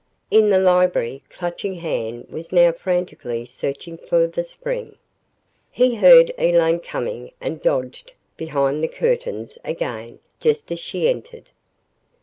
In 0.31 0.49
the 0.49 0.57
library, 0.57 1.21
Clutching 1.29 1.75
Hand 1.75 2.25
was 2.31 2.51
now 2.51 2.71
frantically 2.71 3.45
searching 3.45 3.99
for 3.99 4.25
the 4.25 4.43
spring. 4.43 4.95
He 5.69 5.93
heard 5.93 6.33
Elaine 6.39 6.79
coming 6.79 7.33
and 7.39 7.61
dodged 7.61 8.13
behind 8.35 8.83
the 8.83 8.87
curtains 8.87 9.59
again 9.63 10.17
just 10.39 10.71
as 10.71 10.79
she 10.79 11.07
entered. 11.07 11.49